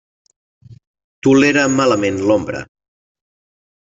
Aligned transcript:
Tolera 1.27 1.67
malament 1.75 2.17
l'ombra. 2.31 2.63